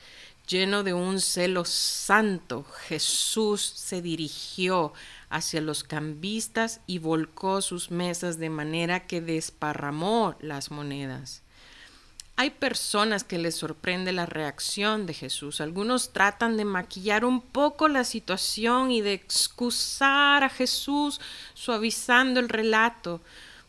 Lleno 0.48 0.82
de 0.82 0.92
un 0.92 1.20
celo 1.20 1.64
santo, 1.64 2.64
Jesús 2.88 3.62
se 3.62 4.02
dirigió 4.02 4.92
hacia 5.28 5.60
los 5.60 5.84
cambistas 5.84 6.80
y 6.88 6.98
volcó 6.98 7.62
sus 7.62 7.92
mesas 7.92 8.38
de 8.38 8.50
manera 8.50 9.06
que 9.06 9.20
desparramó 9.20 10.34
las 10.40 10.72
monedas. 10.72 11.42
Hay 12.38 12.50
personas 12.50 13.24
que 13.24 13.38
les 13.38 13.54
sorprende 13.54 14.12
la 14.12 14.26
reacción 14.26 15.06
de 15.06 15.14
Jesús. 15.14 15.62
Algunos 15.62 16.12
tratan 16.12 16.58
de 16.58 16.66
maquillar 16.66 17.24
un 17.24 17.40
poco 17.40 17.88
la 17.88 18.04
situación 18.04 18.90
y 18.90 19.00
de 19.00 19.14
excusar 19.14 20.44
a 20.44 20.50
Jesús 20.50 21.18
suavizando 21.54 22.38
el 22.38 22.50
relato. 22.50 23.22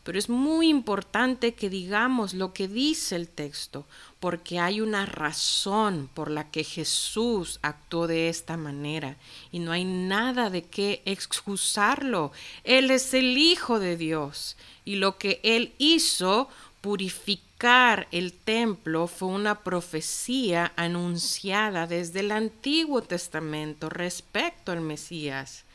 Pero 0.04 0.20
es 0.20 0.28
muy 0.28 0.68
importante 0.68 1.54
que 1.54 1.70
digamos 1.70 2.34
lo 2.34 2.54
que 2.54 2.68
dice 2.68 3.16
el 3.16 3.30
texto, 3.30 3.86
porque 4.20 4.60
hay 4.60 4.82
una 4.82 5.06
razón 5.06 6.10
por 6.14 6.30
la 6.30 6.50
que 6.50 6.64
Jesús 6.64 7.60
actuó 7.62 8.08
de 8.08 8.30
esta 8.30 8.58
manera 8.58 9.18
y 9.52 9.60
no 9.60 9.72
hay 9.72 9.84
nada 9.84 10.50
de 10.50 10.64
qué 10.64 11.02
excusarlo. 11.06 12.32
Él 12.64 12.92
es 12.92 13.14
el 13.14 13.38
Hijo 13.38 13.80
de 13.80 13.98
Dios 13.98 14.56
y 14.86 14.96
lo 14.96 15.18
que 15.18 15.42
Él 15.44 15.74
hizo 15.78 16.48
purificar 16.88 18.08
el 18.14 18.32
templo 18.32 19.08
fue 19.08 19.28
una 19.28 19.62
profecía 19.62 20.72
anunciada 20.78 21.86
desde 21.86 22.22
el 22.22 22.32
Antiguo 22.32 23.02
Testamento 23.02 23.90
respecto 23.90 24.72
al 24.72 24.80
Mesías. 24.80 25.66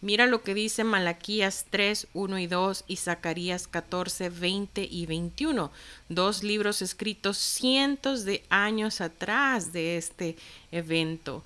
Mira 0.00 0.26
lo 0.26 0.44
que 0.44 0.54
dice 0.54 0.84
Malaquías 0.84 1.66
3, 1.70 2.06
1 2.14 2.38
y 2.38 2.46
2 2.46 2.84
y 2.86 2.94
Zacarías 2.94 3.66
14, 3.66 4.30
20 4.30 4.86
y 4.88 5.06
21, 5.06 5.72
dos 6.08 6.44
libros 6.44 6.80
escritos 6.80 7.38
cientos 7.38 8.24
de 8.24 8.44
años 8.48 9.00
atrás 9.00 9.72
de 9.72 9.96
este 9.96 10.36
evento. 10.70 11.42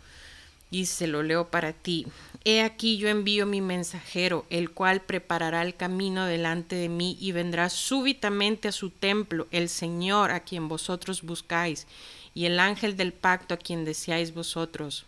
Y 0.70 0.84
se 0.84 1.06
lo 1.06 1.22
leo 1.22 1.48
para 1.48 1.72
ti. 1.72 2.06
He 2.42 2.62
aquí 2.62 2.96
yo 2.96 3.08
envío 3.08 3.44
mi 3.44 3.60
mensajero, 3.60 4.46
el 4.48 4.70
cual 4.70 5.02
preparará 5.02 5.60
el 5.60 5.74
camino 5.74 6.24
delante 6.24 6.74
de 6.74 6.88
mí 6.88 7.18
y 7.20 7.32
vendrá 7.32 7.68
súbitamente 7.68 8.68
a 8.68 8.72
su 8.72 8.88
templo 8.88 9.46
el 9.50 9.68
Señor 9.68 10.30
a 10.30 10.40
quien 10.40 10.66
vosotros 10.66 11.20
buscáis, 11.22 11.86
y 12.34 12.46
el 12.46 12.58
ángel 12.58 12.96
del 12.96 13.12
pacto 13.12 13.52
a 13.52 13.58
quien 13.58 13.84
deseáis 13.84 14.32
vosotros. 14.32 15.04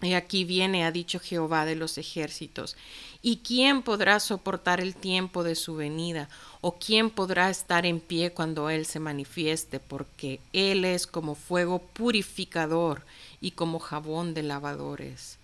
Y 0.00 0.14
aquí 0.14 0.44
viene, 0.44 0.84
ha 0.84 0.90
dicho 0.90 1.20
Jehová 1.20 1.64
de 1.64 1.76
los 1.76 1.96
ejércitos. 1.96 2.76
¿Y 3.20 3.36
quién 3.38 3.82
podrá 3.82 4.18
soportar 4.18 4.80
el 4.80 4.96
tiempo 4.96 5.44
de 5.44 5.54
su 5.54 5.76
venida? 5.76 6.28
¿O 6.60 6.76
quién 6.78 7.10
podrá 7.10 7.50
estar 7.50 7.86
en 7.86 8.00
pie 8.00 8.32
cuando 8.32 8.68
Él 8.68 8.84
se 8.84 8.98
manifieste? 8.98 9.78
Porque 9.78 10.40
Él 10.52 10.84
es 10.84 11.06
como 11.06 11.36
fuego 11.36 11.78
purificador 11.80 13.04
y 13.40 13.52
como 13.52 13.78
jabón 13.78 14.34
de 14.34 14.42
lavadores. 14.42 15.38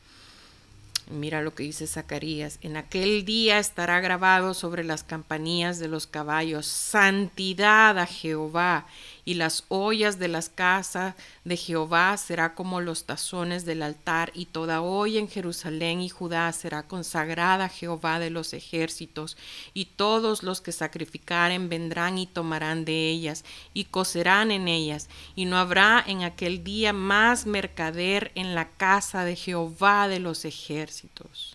Mira 1.11 1.41
lo 1.41 1.55
que 1.55 1.63
dice 1.63 1.87
Zacarías. 1.87 2.59
En 2.61 2.77
aquel 2.77 3.25
día 3.25 3.59
estará 3.59 3.99
grabado 4.01 4.53
sobre 4.53 4.85
las 4.85 5.05
campanillas 5.05 5.79
de 5.79 5.89
los 5.89 6.07
caballos, 6.07 6.67
santidad 6.67 7.99
a 7.99 8.05
Jehová, 8.05 8.87
y 9.29 9.35
las 9.35 9.65
ollas 9.69 10.19
de 10.19 10.27
las 10.27 10.49
casas 10.49 11.15
de 11.45 11.59
Jehová 11.59 12.17
será 12.17 12.55
como 12.55 12.81
los 12.81 13.05
tazones 13.05 13.67
del 13.67 13.83
altar, 13.83 14.33
y 14.35 14.47
toda 14.47 14.81
olla 14.81 15.21
en 15.21 15.29
Jerusalén 15.29 16.01
y 16.01 16.09
Judá 16.09 16.51
será 16.55 16.85
consagrada 16.85 17.67
a 17.67 17.69
Jehová 17.69 18.21
de 18.21 18.31
los 18.31 18.55
ejércitos, 18.55 19.37
y 19.75 19.85
todos 19.85 20.43
los 20.43 20.63
que 20.63 20.73
sacrificaren 20.73 21.69
vendrán 21.69 22.17
y 22.17 22.27
tomarán 22.27 22.87
de 22.87 23.11
ellas, 23.11 23.45
y 23.75 23.85
cocerán 23.85 24.51
en 24.51 24.67
ellas, 24.67 25.11
y 25.37 25.45
no 25.45 25.59
habrá 25.59 26.03
en 26.07 26.23
aquel 26.23 26.65
día 26.65 26.95
más 26.95 27.45
mercader 27.45 28.33
en 28.35 28.55
la 28.55 28.71
casa 28.71 29.27
de 29.27 29.37
Jehová 29.37 30.09
de 30.09 30.21
los 30.21 30.47
ejércitos. 30.47 31.55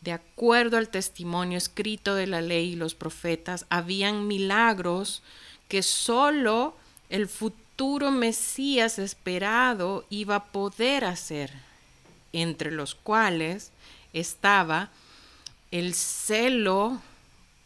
De 0.00 0.10
acuerdo 0.10 0.76
al 0.76 0.88
testimonio 0.88 1.56
escrito 1.56 2.16
de 2.16 2.26
la 2.26 2.42
ley 2.42 2.72
y 2.72 2.76
los 2.76 2.96
profetas, 2.96 3.64
habían 3.70 4.26
milagros 4.26 5.22
que 5.68 5.82
solo 5.82 6.76
el 7.08 7.28
futuro 7.28 8.10
Mesías 8.10 8.98
esperado 8.98 10.04
iba 10.10 10.36
a 10.36 10.44
poder 10.44 11.04
hacer, 11.04 11.50
entre 12.32 12.70
los 12.70 12.94
cuales 12.94 13.70
estaba 14.12 14.90
el 15.70 15.94
celo 15.94 17.00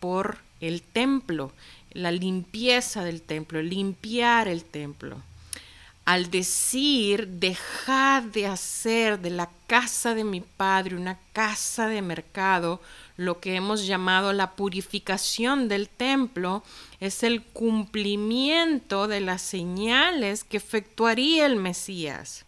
por 0.01 0.39
el 0.61 0.83
templo, 0.83 1.53
la 1.93 2.11
limpieza 2.11 3.05
del 3.05 3.23
templo, 3.23 3.63
limpiar 3.63 4.49
el 4.49 4.65
templo 4.65 5.23
al 6.09 6.31
decir, 6.31 7.29
dejad 7.29 8.23
de 8.23 8.47
hacer 8.47 9.21
de 9.21 9.29
la 9.29 9.51
casa 9.67 10.15
de 10.15 10.25
mi 10.25 10.41
padre 10.41 10.97
una 10.97 11.19
casa 11.35 11.87
de 11.87 12.01
mercado, 12.01 12.81
lo 13.19 13.41
que 13.41 13.57
hemos 13.57 13.87
llamado 13.87 14.33
la 14.33 14.53
purificación 14.53 15.69
del 15.69 15.91
templo, 15.91 16.65
es 16.99 17.25
el 17.25 17.43
cumplimiento 17.43 19.07
de 19.07 19.21
las 19.21 19.43
señales 19.43 20.45
que 20.45 20.57
efectuaría 20.57 21.45
el 21.45 21.57
Mesías. 21.57 22.47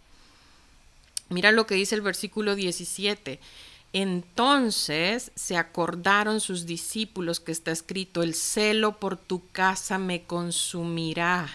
Mira 1.29 1.53
lo 1.53 1.67
que 1.67 1.75
dice 1.75 1.95
el 1.95 2.01
versículo 2.01 2.55
17. 2.55 3.41
Entonces 3.93 5.33
se 5.35 5.59
acordaron 5.59 6.41
sus 6.41 6.65
discípulos 6.65 7.41
que 7.41 7.53
está 7.53 7.73
escrito, 7.73 8.23
el 8.23 8.33
celo 8.33 8.97
por 8.97 9.19
tu 9.19 9.47
casa 9.49 9.99
me 9.99 10.23
consumirá. 10.23 11.51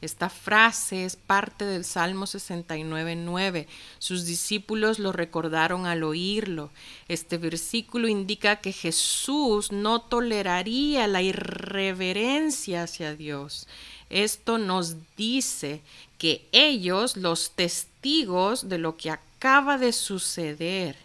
Esta 0.00 0.30
frase 0.30 1.04
es 1.04 1.16
parte 1.16 1.66
del 1.66 1.84
Salmo 1.84 2.24
69.9. 2.24 3.66
Sus 3.98 4.24
discípulos 4.24 4.98
lo 4.98 5.12
recordaron 5.12 5.84
al 5.86 6.02
oírlo. 6.04 6.70
Este 7.08 7.36
versículo 7.36 8.08
indica 8.08 8.56
que 8.56 8.72
Jesús 8.72 9.72
no 9.72 10.00
toleraría 10.00 11.06
la 11.06 11.20
irreverencia 11.20 12.84
hacia 12.84 13.14
Dios. 13.14 13.68
Esto 14.08 14.56
nos 14.56 14.96
dice 15.16 15.82
que 16.16 16.48
ellos, 16.52 17.18
los 17.18 17.50
testigos 17.50 18.70
de 18.70 18.78
lo 18.78 18.96
que 18.96 19.10
acaba 19.10 19.76
de 19.76 19.92
suceder, 19.92 20.96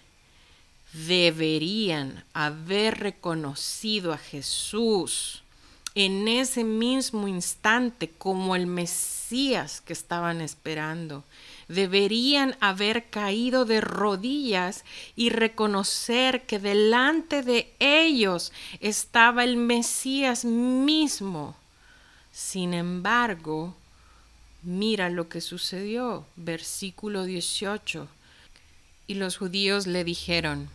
deberían 0.94 2.24
haber 2.34 3.00
reconocido 3.00 4.14
a 4.14 4.18
Jesús 4.18 5.44
en 5.96 6.28
ese 6.28 6.66
mismo 6.66 7.30
instante 7.30 8.10
como 8.10 8.58
el 8.58 8.68
Mesías 8.68 9.80
que 9.80 9.94
estaban 9.94 10.42
esperando. 10.42 11.24
Deberían 11.70 12.58
haber 12.60 13.10
caído 13.10 13.64
de 13.64 13.80
rodillas 13.80 14.84
y 15.16 15.30
reconocer 15.30 16.46
que 16.46 16.60
delante 16.60 17.42
de 17.42 17.74
ellos 17.80 18.52
estaba 18.82 19.46
el 19.46 19.56
Mesías 19.56 20.44
mismo. 20.44 21.56
Sin 22.32 22.74
embargo, 22.74 23.74
mira 24.64 25.10
lo 25.10 25.30
que 25.30 25.40
sucedió, 25.40 26.26
versículo 26.36 27.24
18. 27.24 28.08
Y 29.08 29.14
los 29.14 29.38
judíos 29.38 29.88
le 29.88 30.04
dijeron, 30.04 30.68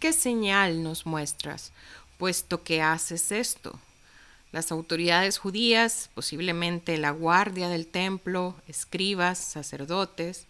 ¿qué 0.00 0.12
señal 0.12 0.82
nos 0.82 1.06
muestras, 1.06 1.72
puesto 2.18 2.62
que 2.62 2.82
haces 2.82 3.32
esto? 3.32 3.80
Las 4.56 4.72
autoridades 4.72 5.36
judías, 5.36 6.08
posiblemente 6.14 6.96
la 6.96 7.10
guardia 7.10 7.68
del 7.68 7.86
templo, 7.86 8.56
escribas, 8.66 9.36
sacerdotes, 9.36 10.46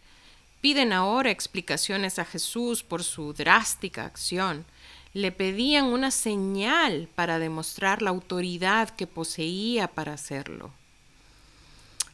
piden 0.60 0.92
ahora 0.92 1.32
explicaciones 1.32 2.20
a 2.20 2.24
Jesús 2.24 2.84
por 2.84 3.02
su 3.02 3.32
drástica 3.32 4.04
acción. 4.04 4.64
Le 5.12 5.32
pedían 5.32 5.86
una 5.86 6.12
señal 6.12 7.08
para 7.16 7.40
demostrar 7.40 8.00
la 8.00 8.10
autoridad 8.10 8.90
que 8.90 9.08
poseía 9.08 9.88
para 9.88 10.12
hacerlo. 10.12 10.70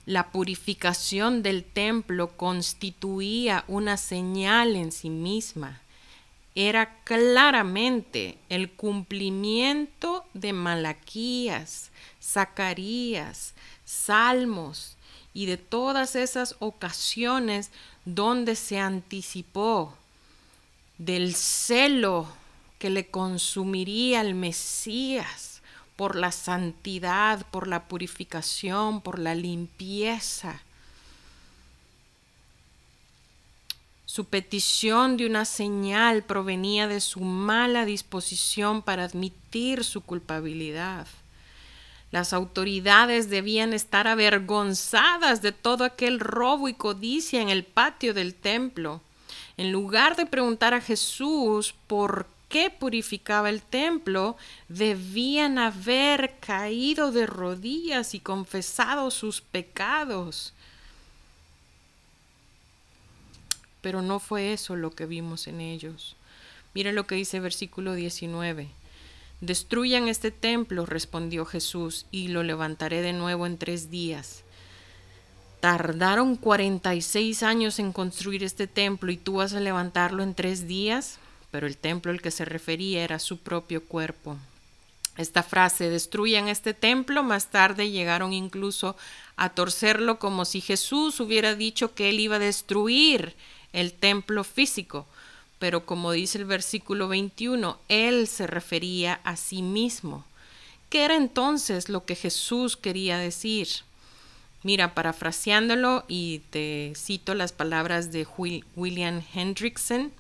La 0.07 0.31
purificación 0.31 1.43
del 1.43 1.63
templo 1.63 2.29
constituía 2.39 3.67
una 3.69 3.99
señal 3.99 4.77
en 4.77 4.93
sí 4.93 5.11
misma. 5.11 5.82
Era 6.55 6.99
claramente 7.05 8.39
el 8.49 8.71
cumplimiento 8.71 10.25
de 10.35 10.53
Malaquías, 10.53 11.91
Zacarías, 12.23 13.55
Salmos 13.85 14.97
y 15.33 15.47
de 15.47 15.57
todas 15.57 16.15
esas 16.15 16.57
ocasiones 16.59 17.71
donde 18.05 18.55
se 18.55 18.79
anticipó 18.79 19.95
del 20.99 21.35
celo 21.35 22.29
que 22.79 22.91
le 22.91 23.07
consumiría 23.07 24.21
el 24.21 24.35
Mesías 24.35 25.63
por 25.97 26.17
la 26.17 26.33
santidad, 26.33 27.47
por 27.51 27.69
la 27.69 27.85
purificación, 27.85 29.01
por 29.01 29.19
la 29.19 29.35
limpieza. 29.35 30.61
Su 34.15 34.27
petición 34.27 35.17
de 35.17 35.25
una 35.25 35.47
señal 35.47 36.23
provenía 36.23 36.87
de 36.87 37.01
su 37.01 37.21
mala 37.21 37.87
disposición 37.87 38.83
para 38.83 39.05
admitir 39.05 39.85
su 39.85 40.03
culpabilidad. 40.03 41.07
Las 42.11 42.35
autoridades 42.35 43.31
debían 43.31 43.73
estar 43.73 44.07
avergonzadas 44.07 45.41
de 45.41 45.53
todo 45.53 45.85
aquel 45.85 46.21
robo 46.21 46.69
y 46.69 46.75
codicia 46.75 47.41
en 47.41 47.49
el 47.49 47.65
patio 47.65 48.13
del 48.13 48.35
templo. 48.35 49.01
En 49.57 49.73
lugar 49.73 50.15
de 50.17 50.27
preguntar 50.27 50.75
a 50.75 50.83
Jesús 50.83 51.75
por 51.87 52.27
que 52.51 52.69
purificaba 52.69 53.49
el 53.49 53.63
templo 53.63 54.37
debían 54.69 55.59
haber 55.59 56.35
caído 56.39 57.13
de 57.13 57.25
rodillas 57.25 58.13
y 58.13 58.21
confesado 58.21 59.11
sus 59.11 59.41
pecados. 59.41 60.53
Pero 63.83 64.01
no 64.01 64.19
fue 64.19 64.55
eso 64.55 64.75
lo 64.75 64.93
que 64.93 65.05
vimos 65.05 65.47
en 65.47 65.61
ellos. 65.61 66.17
Mira 66.75 66.93
lo 66.93 67.07
que 67.07 67.17
dice 67.17 67.39
versículo 67.39 67.95
19. 67.95 68.69
Destruyan 69.43 70.09
este 70.09 70.31
templo, 70.31 70.87
respondió 70.87 71.45
Jesús, 71.45 72.07
y 72.11 72.29
lo 72.29 72.43
levantaré 72.43 73.03
de 73.03 73.13
nuevo 73.13 73.45
en 73.45 73.59
tres 73.59 73.91
días. 73.91 74.45
Tardaron 75.61 76.37
46 76.37 77.43
años 77.43 77.79
en 77.79 77.93
construir 77.93 78.43
este 78.43 78.67
templo 78.67 79.13
y 79.13 79.19
tú 79.19 79.35
vas 79.35 79.53
a 79.53 79.61
levantarlo 79.61 80.23
en 80.23 80.35
tres 80.35 80.67
días 80.67 81.19
pero 81.53 81.67
el 81.67 81.77
templo 81.77 82.11
al 82.11 82.21
que 82.21 82.33
se 82.33 82.47
refería 82.47 83.05
era 83.05 83.21
su 83.21 83.39
propio 83.39 83.85
cuerpo. 83.85 84.39
Esta 85.19 85.43
frase, 85.43 85.91
destruyan 85.91 86.49
este 86.49 86.73
templo, 86.73 87.23
más 87.23 87.51
tarde 87.51 87.91
llegaron 87.91 88.33
incluso 88.33 88.97
a 89.37 89.51
torcerlo 89.51 90.19
como 90.19 90.47
si 90.47 90.63
Jesús 90.63 91.21
hubiera 91.21 91.55
dicho 91.55 91.95
que 91.95 92.09
él 92.09 92.19
iba 92.19 92.37
a 92.37 92.39
destruir 92.39 93.35
el 93.73 93.93
templo 93.93 94.45
físico. 94.45 95.07
Pero 95.59 95.87
como 95.87 96.13
dice 96.13 96.39
el 96.39 96.45
versículo 96.45 97.09
21, 97.09 97.79
él 97.89 98.27
se 98.27 98.47
refería 98.47 99.21
a 99.25 99.37
sí 99.37 99.63
mismo. 99.63 100.25
¿Qué 100.89 101.05
era 101.05 101.17
entonces 101.17 101.89
lo 101.89 102.05
que 102.05 102.17
Jesús 102.17 102.77
quería 102.77 103.19
decir? 103.19 103.69
Mira, 104.63 104.95
parafraseándolo 104.95 106.05
y 106.07 106.41
te 106.51 106.93
cito 106.97 107.35
las 107.35 107.53
palabras 107.53 108.13
de 108.13 108.27
William 108.77 109.23
Hendrickson, 109.35 110.13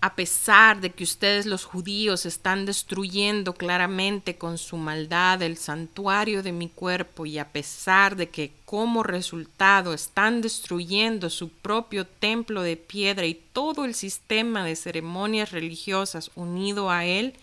a 0.00 0.14
pesar 0.14 0.80
de 0.80 0.90
que 0.90 1.02
ustedes 1.02 1.44
los 1.44 1.64
judíos 1.64 2.24
están 2.24 2.66
destruyendo 2.66 3.54
claramente 3.54 4.36
con 4.36 4.56
su 4.56 4.76
maldad 4.76 5.42
el 5.42 5.56
santuario 5.56 6.42
de 6.42 6.52
mi 6.52 6.68
cuerpo 6.68 7.26
y 7.26 7.38
a 7.38 7.48
pesar 7.48 8.14
de 8.14 8.28
que 8.28 8.52
como 8.64 9.02
resultado 9.02 9.92
están 9.92 10.40
destruyendo 10.40 11.30
su 11.30 11.48
propio 11.48 12.06
templo 12.06 12.62
de 12.62 12.76
piedra 12.76 13.26
y 13.26 13.34
todo 13.34 13.84
el 13.84 13.94
sistema 13.94 14.64
de 14.64 14.76
ceremonias 14.76 15.50
religiosas 15.50 16.30
unido 16.36 16.90
a 16.90 17.04
él, 17.04 17.34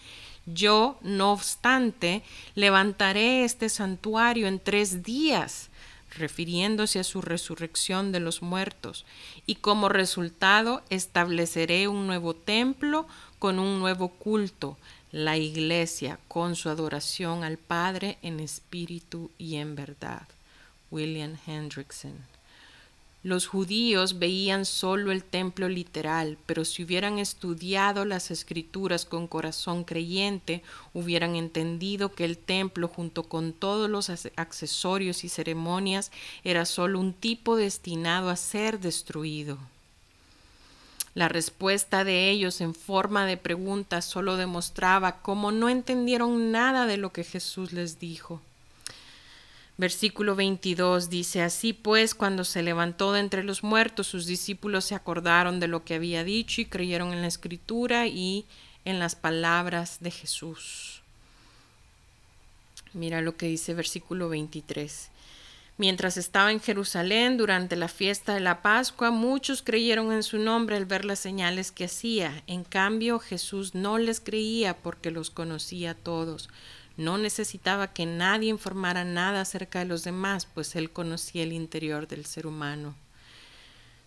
yo, 0.45 0.97
no 1.01 1.33
obstante, 1.33 2.21
levantaré 2.53 3.43
este 3.43 3.67
santuario 3.67 4.47
en 4.47 4.59
tres 4.59 5.03
días 5.03 5.69
refiriéndose 6.17 6.99
a 6.99 7.03
su 7.03 7.21
resurrección 7.21 8.11
de 8.11 8.19
los 8.19 8.41
muertos, 8.41 9.05
y 9.45 9.55
como 9.55 9.89
resultado 9.89 10.81
estableceré 10.89 11.87
un 11.87 12.07
nuevo 12.07 12.33
templo 12.33 13.07
con 13.39 13.59
un 13.59 13.79
nuevo 13.79 14.09
culto, 14.09 14.77
la 15.11 15.37
iglesia, 15.37 16.19
con 16.27 16.55
su 16.55 16.69
adoración 16.69 17.43
al 17.43 17.57
Padre 17.57 18.17
en 18.21 18.39
espíritu 18.39 19.31
y 19.37 19.55
en 19.55 19.75
verdad. 19.75 20.27
William 20.91 21.37
Hendrickson. 21.45 22.13
Los 23.25 23.47
judíos 23.47 24.19
veían 24.19 24.65
solo 24.65 25.11
el 25.11 25.23
templo 25.23 25.67
literal, 25.67 26.37
pero 26.45 26.63
si 26.63 26.83
hubieran 26.83 27.17
estudiado 27.17 28.05
las 28.05 28.29
escrituras 28.29 29.03
con 29.03 29.25
corazón 29.25 29.83
creyente, 29.83 30.61
hubieran 30.93 31.35
entendido 31.35 32.13
que 32.13 32.23
el 32.23 32.37
templo, 32.37 32.87
junto 32.87 33.23
con 33.23 33.51
todos 33.51 33.89
los 33.89 34.11
accesorios 34.35 35.23
y 35.23 35.29
ceremonias, 35.29 36.11
era 36.43 36.65
solo 36.65 36.99
un 36.99 37.13
tipo 37.13 37.55
destinado 37.55 38.29
a 38.29 38.35
ser 38.35 38.79
destruido. 38.79 39.57
La 41.15 41.27
respuesta 41.27 42.03
de 42.03 42.29
ellos 42.29 42.61
en 42.61 42.75
forma 42.75 43.25
de 43.25 43.37
pregunta 43.37 44.03
solo 44.03 44.37
demostraba 44.37 45.23
cómo 45.23 45.51
no 45.51 45.67
entendieron 45.69 46.51
nada 46.51 46.85
de 46.85 46.97
lo 46.97 47.11
que 47.11 47.23
Jesús 47.23 47.73
les 47.73 47.97
dijo. 47.97 48.39
Versículo 49.77 50.35
22 50.35 51.09
dice, 51.09 51.41
Así 51.41 51.73
pues, 51.73 52.15
cuando 52.15 52.45
se 52.45 52.63
levantó 52.63 53.11
de 53.11 53.19
entre 53.19 53.43
los 53.43 53.63
muertos, 53.63 54.07
sus 54.07 54.25
discípulos 54.25 54.85
se 54.85 54.95
acordaron 54.95 55.59
de 55.59 55.67
lo 55.67 55.83
que 55.83 55.95
había 55.95 56.23
dicho 56.23 56.61
y 56.61 56.65
creyeron 56.65 57.11
en 57.11 57.21
la 57.21 57.27
escritura 57.27 58.07
y 58.07 58.45
en 58.85 58.99
las 58.99 59.15
palabras 59.15 59.97
de 59.99 60.11
Jesús. 60.11 61.01
Mira 62.93 63.21
lo 63.21 63.35
que 63.35 63.47
dice 63.47 63.73
versículo 63.73 64.29
23. 64.29 65.09
Mientras 65.77 66.15
estaba 66.15 66.53
en 66.53 66.61
Jerusalén 66.61 67.35
durante 67.35 67.75
la 67.75 67.89
fiesta 67.89 68.33
de 68.33 68.39
la 68.39 68.61
Pascua, 68.61 69.11
muchos 69.11 69.61
creyeron 69.61 70.13
en 70.13 70.23
su 70.23 70.37
nombre 70.37 70.77
al 70.77 70.85
ver 70.85 71.03
las 71.03 71.19
señales 71.19 71.73
que 71.73 71.85
hacía. 71.85 72.43
En 72.47 72.63
cambio, 72.63 73.19
Jesús 73.19 73.75
no 73.75 73.97
les 73.97 74.21
creía 74.21 74.77
porque 74.77 75.11
los 75.11 75.31
conocía 75.31 75.91
a 75.91 75.95
todos. 75.95 76.47
No 76.97 77.17
necesitaba 77.17 77.93
que 77.93 78.05
nadie 78.05 78.49
informara 78.49 79.03
nada 79.03 79.41
acerca 79.41 79.79
de 79.79 79.85
los 79.85 80.03
demás, 80.03 80.45
pues 80.45 80.75
él 80.75 80.91
conocía 80.91 81.43
el 81.43 81.53
interior 81.53 82.07
del 82.07 82.25
ser 82.25 82.47
humano. 82.47 82.95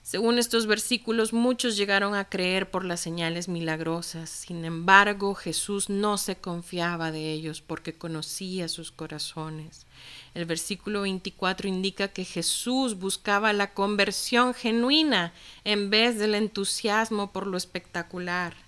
Según 0.09 0.39
estos 0.39 0.67
versículos, 0.67 1.35
muchos 1.35 1.77
llegaron 1.77 2.15
a 2.15 2.31
creer 2.31 2.71
por 2.71 2.83
las 2.83 2.99
señales 2.99 3.47
milagrosas. 3.47 4.31
Sin 4.31 4.65
embargo, 4.65 5.35
Jesús 5.35 5.91
no 5.91 6.17
se 6.17 6.37
confiaba 6.37 7.13
de 7.13 7.31
ellos 7.31 7.61
porque 7.61 7.93
conocía 7.93 8.69
sus 8.69 8.91
corazones. 8.91 9.85
El 10.33 10.47
versículo 10.47 11.03
24 11.03 11.69
indica 11.69 12.09
que 12.09 12.25
Jesús 12.25 12.99
buscaba 12.99 13.53
la 13.53 13.75
conversión 13.75 14.55
genuina 14.55 15.35
en 15.65 15.91
vez 15.91 16.19
del 16.19 16.35
entusiasmo 16.35 17.31
por 17.31 17.47
lo 17.47 17.59
espectacular. 17.59 18.68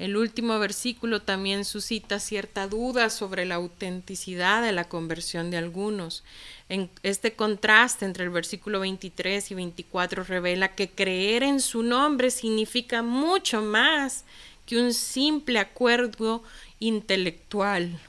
El 0.00 0.16
último 0.16 0.58
versículo 0.58 1.20
también 1.20 1.66
suscita 1.66 2.20
cierta 2.20 2.66
duda 2.66 3.10
sobre 3.10 3.44
la 3.44 3.56
autenticidad 3.56 4.62
de 4.62 4.72
la 4.72 4.88
conversión 4.88 5.50
de 5.50 5.58
algunos. 5.58 6.24
En 6.70 6.88
este 7.02 7.34
contraste 7.34 8.06
entre 8.06 8.24
el 8.24 8.30
versículo 8.30 8.80
23 8.80 9.50
y 9.50 9.54
24 9.54 10.24
revela 10.24 10.74
que 10.74 10.88
creer 10.88 11.42
en 11.42 11.60
su 11.60 11.82
nombre 11.82 12.30
significa 12.30 13.02
mucho 13.02 13.60
más 13.60 14.24
que 14.64 14.80
un 14.80 14.94
simple 14.94 15.58
acuerdo 15.58 16.42
intelectual. 16.78 18.00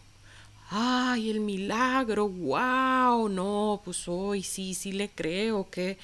Ay, 0.70 1.30
el 1.30 1.42
milagro, 1.42 2.30
wow, 2.30 3.28
no, 3.28 3.82
pues 3.84 4.08
hoy 4.08 4.44
sí, 4.44 4.76
sí 4.76 4.94
le 4.94 5.10
creo 5.10 5.70
que 5.70 5.98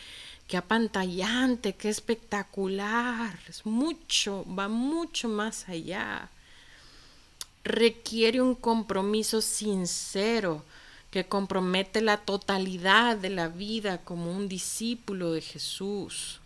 qué 0.48 0.58
apantallante, 0.58 1.76
qué 1.76 1.90
espectacular, 1.90 3.38
es 3.50 3.66
mucho, 3.66 4.46
va 4.54 4.68
mucho 4.68 5.28
más 5.28 5.68
allá. 5.68 6.30
Requiere 7.64 8.42
un 8.42 8.56
compromiso 8.56 9.42
sincero 9.42 10.64
que 11.12 11.26
compromete 11.26 12.02
la 12.02 12.18
totalidad 12.18 13.18
de 13.18 13.30
la 13.30 13.50
vida 13.50 14.00
como 14.00 14.32
un 14.32 14.48
discípulo 14.48 15.34
de 15.34 15.42
Jesús. 15.42 16.40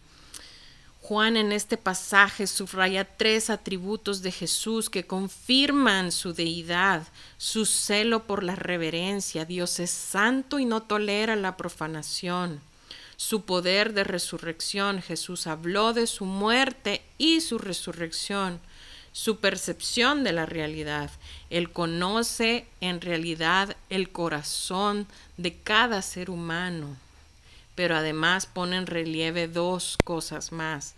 Juan 1.02 1.36
en 1.36 1.52
este 1.52 1.78
pasaje 1.78 2.48
subraya 2.48 3.04
tres 3.04 3.50
atributos 3.50 4.22
de 4.22 4.32
Jesús 4.32 4.90
que 4.90 5.06
confirman 5.06 6.12
su 6.12 6.34
deidad, 6.34 7.08
su 7.38 7.66
celo 7.66 8.24
por 8.24 8.44
la 8.44 8.56
reverencia. 8.56 9.46
Dios 9.46 9.80
es 9.80 9.92
santo 9.92 10.60
y 10.60 10.66
no 10.66 10.84
tolera 10.84 11.36
la 11.36 11.58
profanación. 11.58 12.62
Su 13.22 13.46
poder 13.46 13.94
de 13.94 14.04
resurrección. 14.04 15.00
Jesús 15.00 15.46
habló 15.46 15.94
de 15.94 16.08
su 16.08 16.26
muerte 16.26 17.04
y 17.20 17.42
su 17.42 17.60
resurrección. 17.60 18.60
Su 19.12 19.38
percepción 19.38 20.24
de 20.24 20.34
la 20.34 20.48
realidad. 20.48 21.12
Él 21.52 21.72
conoce 21.72 22.66
en 22.82 23.00
realidad 23.00 23.78
el 23.92 24.10
corazón 24.10 25.06
de 25.38 25.56
cada 25.56 26.02
ser 26.02 26.32
humano 26.32 26.98
pero 27.74 27.96
además 27.96 28.46
pone 28.46 28.76
en 28.76 28.86
relieve 28.86 29.48
dos 29.48 29.98
cosas 30.04 30.52
más 30.52 30.94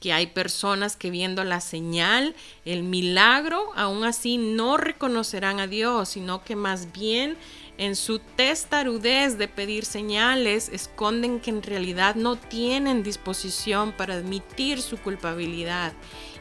que 0.00 0.12
hay 0.12 0.28
personas 0.28 0.96
que 0.96 1.10
viendo 1.10 1.42
la 1.44 1.60
señal, 1.60 2.34
el 2.64 2.82
milagro, 2.84 3.72
aún 3.74 4.04
así 4.04 4.38
no 4.38 4.76
reconocerán 4.76 5.58
a 5.58 5.66
Dios, 5.66 6.10
sino 6.10 6.44
que 6.44 6.54
más 6.54 6.92
bien 6.92 7.36
en 7.78 7.94
su 7.94 8.18
testarudez 8.18 9.38
de 9.38 9.48
pedir 9.48 9.84
señales 9.84 10.68
esconden 10.68 11.40
que 11.40 11.50
en 11.50 11.62
realidad 11.62 12.16
no 12.16 12.36
tienen 12.36 13.04
disposición 13.04 13.92
para 13.92 14.14
admitir 14.14 14.82
su 14.82 14.98
culpabilidad 14.98 15.92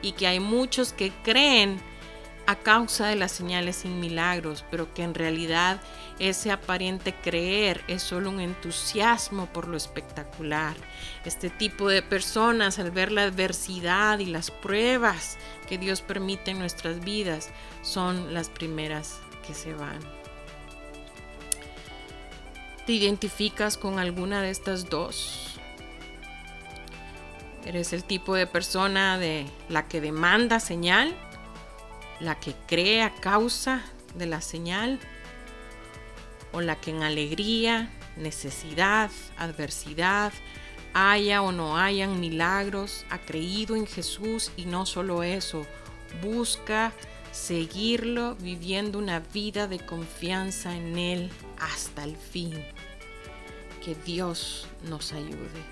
y 0.02 0.14
que 0.14 0.28
hay 0.28 0.40
muchos 0.40 0.94
que 0.94 1.12
creen 1.24 1.80
a 2.48 2.56
causa 2.56 3.08
de 3.08 3.18
las 3.18 3.34
señales 3.34 3.76
sin 3.76 4.00
milagros, 4.00 4.64
pero 4.72 4.94
que 4.94 5.04
en 5.04 5.14
realidad 5.14 5.82
ese 6.18 6.50
aparente 6.50 7.14
creer 7.14 7.84
es 7.90 8.02
solo 8.02 8.30
un 8.30 8.40
entusiasmo 8.40 9.48
por 9.48 9.68
lo 9.68 9.76
espectacular. 9.76 10.76
Este 11.26 11.50
tipo 11.50 11.90
de 11.90 12.02
personas 12.02 12.80
al 12.80 12.92
ver 12.92 13.12
la 13.12 13.24
adversidad 13.24 14.20
y 14.20 14.28
las 14.28 14.50
pruebas 14.50 15.38
que 15.68 15.78
Dios 15.78 16.02
permite 16.02 16.52
en 16.52 16.60
nuestras 16.60 17.02
vidas 17.02 17.50
son 17.82 18.34
las 18.34 18.50
primeras 18.50 19.20
que 19.46 19.54
se 19.54 19.74
van. 19.74 20.17
¿Te 22.88 22.94
identificas 22.94 23.78
con 23.78 24.00
alguna 24.00 24.42
de 24.42 24.50
estas 24.50 24.90
dos? 24.90 25.60
¿Eres 27.64 27.94
el 27.94 28.04
tipo 28.04 28.34
de 28.34 28.48
persona 28.48 29.20
de 29.20 29.46
la 29.70 29.88
que 29.88 30.02
demanda 30.02 30.60
señal? 30.60 31.16
la 32.20 32.40
que 32.40 32.56
cree 32.68 33.04
a 33.04 33.14
causa 33.14 33.84
de 34.16 34.26
la 34.26 34.42
señal 34.42 35.00
o 36.52 36.62
la 36.62 36.80
que 36.80 36.92
en 36.92 37.04
alegría, 37.04 37.92
necesidad, 38.16 39.12
adversidad, 39.38 40.34
haya 40.94 41.42
o 41.42 41.52
no 41.52 41.78
hayan 41.78 42.20
milagros, 42.20 43.06
ha 43.10 43.20
creído 43.20 43.76
en 43.76 43.86
Jesús 43.86 44.52
y 44.58 44.66
no 44.66 44.86
solo 44.86 45.22
eso, 45.22 45.68
busca 46.22 46.94
seguirlo 47.32 48.36
viviendo 48.36 48.98
una 48.98 49.20
vida 49.20 49.68
de 49.68 49.80
confianza 49.80 50.76
en 50.76 50.98
Él 50.98 51.30
hasta 51.60 52.04
el 52.04 52.16
fin 52.16 52.54
que 53.88 53.96
Dios 54.04 54.68
nos 54.90 55.14
ayude. 55.14 55.64